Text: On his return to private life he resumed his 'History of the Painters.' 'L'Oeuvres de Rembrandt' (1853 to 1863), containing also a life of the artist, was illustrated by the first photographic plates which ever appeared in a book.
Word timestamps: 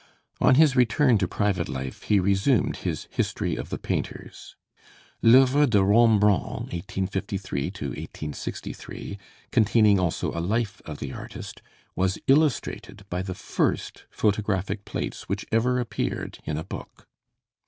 On 0.39 0.55
his 0.55 0.75
return 0.75 1.19
to 1.19 1.27
private 1.27 1.69
life 1.69 2.01
he 2.01 2.19
resumed 2.19 2.77
his 2.77 3.07
'History 3.11 3.55
of 3.55 3.69
the 3.69 3.77
Painters.' 3.77 4.55
'L'Oeuvres 5.21 5.69
de 5.69 5.83
Rembrandt' 5.83 6.71
(1853 6.73 7.61
to 7.69 7.85
1863), 7.89 9.19
containing 9.51 9.99
also 9.99 10.31
a 10.31 10.41
life 10.41 10.81
of 10.85 10.97
the 10.97 11.13
artist, 11.13 11.61
was 11.95 12.17
illustrated 12.25 13.07
by 13.11 13.21
the 13.21 13.35
first 13.35 14.05
photographic 14.09 14.85
plates 14.85 15.29
which 15.29 15.45
ever 15.51 15.79
appeared 15.79 16.39
in 16.45 16.57
a 16.57 16.63
book. 16.63 17.07